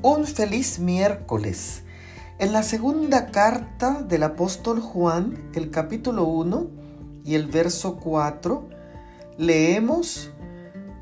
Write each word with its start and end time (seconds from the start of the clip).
Un 0.00 0.28
feliz 0.28 0.78
miércoles. 0.78 1.82
En 2.38 2.52
la 2.52 2.62
segunda 2.62 3.32
carta 3.32 4.00
del 4.00 4.22
apóstol 4.22 4.80
Juan, 4.80 5.50
el 5.54 5.72
capítulo 5.72 6.22
1 6.22 6.68
y 7.24 7.34
el 7.34 7.48
verso 7.48 7.96
4, 7.96 8.68
leemos, 9.38 10.30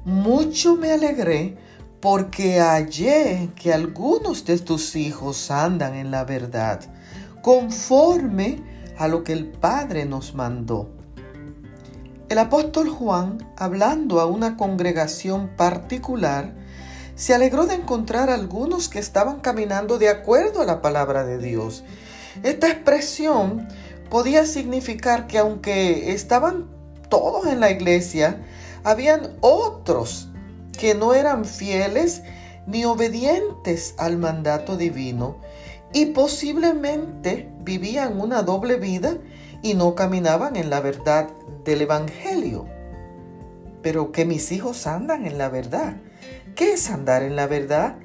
Mucho 0.06 0.76
me 0.76 0.92
alegré 0.92 1.58
porque 2.00 2.58
hallé 2.58 3.50
que 3.54 3.74
algunos 3.74 4.46
de 4.46 4.58
tus 4.60 4.96
hijos 4.96 5.50
andan 5.50 5.94
en 5.94 6.10
la 6.10 6.24
verdad, 6.24 6.80
conforme 7.42 8.62
a 8.96 9.08
lo 9.08 9.24
que 9.24 9.34
el 9.34 9.44
Padre 9.44 10.06
nos 10.06 10.34
mandó. 10.34 10.88
El 12.30 12.38
apóstol 12.38 12.88
Juan, 12.88 13.46
hablando 13.58 14.20
a 14.20 14.26
una 14.26 14.56
congregación 14.56 15.50
particular, 15.54 16.54
se 17.16 17.34
alegró 17.34 17.66
de 17.66 17.74
encontrar 17.74 18.30
algunos 18.30 18.88
que 18.88 18.98
estaban 18.98 19.40
caminando 19.40 19.98
de 19.98 20.10
acuerdo 20.10 20.60
a 20.60 20.66
la 20.66 20.82
palabra 20.82 21.24
de 21.24 21.38
Dios. 21.38 21.82
Esta 22.42 22.68
expresión 22.68 23.66
podía 24.10 24.46
significar 24.46 25.26
que 25.26 25.38
aunque 25.38 26.12
estaban 26.12 26.68
todos 27.08 27.46
en 27.46 27.60
la 27.60 27.70
iglesia, 27.70 28.44
habían 28.84 29.32
otros 29.40 30.28
que 30.78 30.94
no 30.94 31.14
eran 31.14 31.46
fieles 31.46 32.22
ni 32.66 32.84
obedientes 32.84 33.94
al 33.96 34.18
mandato 34.18 34.76
divino 34.76 35.38
y 35.92 36.06
posiblemente 36.06 37.48
vivían 37.60 38.20
una 38.20 38.42
doble 38.42 38.76
vida 38.76 39.16
y 39.62 39.74
no 39.74 39.94
caminaban 39.94 40.56
en 40.56 40.68
la 40.68 40.80
verdad 40.80 41.30
del 41.64 41.82
Evangelio. 41.82 42.66
Pero 43.82 44.12
que 44.12 44.26
mis 44.26 44.52
hijos 44.52 44.86
andan 44.86 45.26
en 45.26 45.38
la 45.38 45.48
verdad. 45.48 45.96
¿Qué 46.54 46.72
es 46.72 46.90
andar 46.90 47.22
en 47.22 47.36
la 47.36 47.46
verdad? 47.46 47.96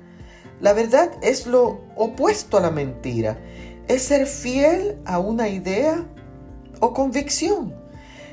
La 0.59 0.73
verdad 0.73 1.11
es 1.21 1.47
lo 1.47 1.81
opuesto 1.95 2.57
a 2.57 2.61
la 2.61 2.71
mentira. 2.71 3.39
Es 3.87 4.03
ser 4.03 4.27
fiel 4.27 4.97
a 5.05 5.19
una 5.19 5.49
idea 5.49 6.05
o 6.79 6.93
convicción. 6.93 7.75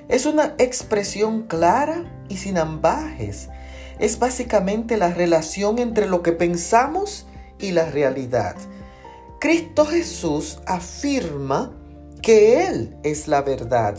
Es 0.08 0.26
una 0.26 0.54
expresión 0.58 1.42
clara 1.42 2.04
y 2.28 2.36
sin 2.36 2.58
ambajes. 2.58 3.48
Es 3.98 4.18
básicamente 4.18 4.96
la 4.96 5.12
relación 5.12 5.78
entre 5.78 6.06
lo 6.06 6.22
que 6.22 6.32
pensamos 6.32 7.26
y 7.58 7.72
la 7.72 7.90
realidad. 7.90 8.56
Cristo 9.40 9.86
Jesús 9.86 10.58
afirma 10.66 11.72
que 12.22 12.66
Él 12.66 12.96
es 13.04 13.28
la 13.28 13.42
verdad. 13.42 13.96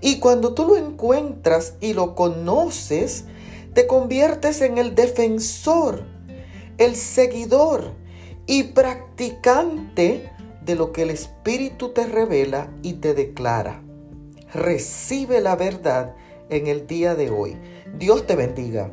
Y 0.00 0.18
cuando 0.18 0.54
tú 0.54 0.66
lo 0.66 0.76
encuentras 0.76 1.74
y 1.80 1.92
lo 1.92 2.14
conoces, 2.14 3.24
te 3.76 3.86
conviertes 3.86 4.62
en 4.62 4.78
el 4.78 4.94
defensor, 4.94 6.02
el 6.78 6.96
seguidor 6.96 7.92
y 8.46 8.62
practicante 8.62 10.30
de 10.62 10.74
lo 10.74 10.92
que 10.92 11.02
el 11.02 11.10
Espíritu 11.10 11.90
te 11.90 12.06
revela 12.06 12.72
y 12.80 12.94
te 12.94 13.12
declara. 13.12 13.82
Recibe 14.54 15.42
la 15.42 15.56
verdad 15.56 16.16
en 16.48 16.68
el 16.68 16.86
día 16.86 17.14
de 17.14 17.28
hoy. 17.28 17.58
Dios 17.98 18.26
te 18.26 18.34
bendiga. 18.34 18.90